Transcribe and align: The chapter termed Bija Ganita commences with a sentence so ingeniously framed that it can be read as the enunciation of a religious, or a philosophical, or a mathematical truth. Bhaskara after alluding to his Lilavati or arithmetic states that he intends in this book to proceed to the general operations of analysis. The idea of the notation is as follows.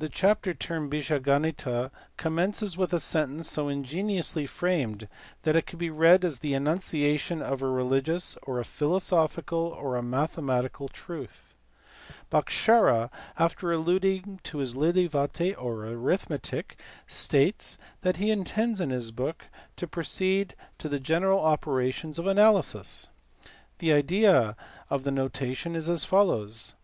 The 0.00 0.08
chapter 0.08 0.52
termed 0.52 0.90
Bija 0.90 1.20
Ganita 1.22 1.92
commences 2.16 2.76
with 2.76 2.92
a 2.92 2.98
sentence 2.98 3.48
so 3.48 3.68
ingeniously 3.68 4.46
framed 4.48 5.06
that 5.44 5.54
it 5.54 5.64
can 5.64 5.78
be 5.78 5.90
read 5.90 6.24
as 6.24 6.40
the 6.40 6.54
enunciation 6.54 7.40
of 7.40 7.62
a 7.62 7.68
religious, 7.68 8.36
or 8.42 8.58
a 8.58 8.64
philosophical, 8.64 9.60
or 9.68 9.94
a 9.94 10.02
mathematical 10.02 10.88
truth. 10.88 11.54
Bhaskara 12.32 13.10
after 13.38 13.70
alluding 13.70 14.40
to 14.42 14.58
his 14.58 14.74
Lilavati 14.74 15.54
or 15.56 15.84
arithmetic 15.86 16.76
states 17.06 17.78
that 18.00 18.16
he 18.16 18.32
intends 18.32 18.80
in 18.80 18.88
this 18.88 19.12
book 19.12 19.44
to 19.76 19.86
proceed 19.86 20.56
to 20.78 20.88
the 20.88 20.98
general 20.98 21.38
operations 21.38 22.18
of 22.18 22.26
analysis. 22.26 23.06
The 23.78 23.92
idea 23.92 24.56
of 24.90 25.04
the 25.04 25.12
notation 25.12 25.76
is 25.76 25.88
as 25.88 26.04
follows. 26.04 26.74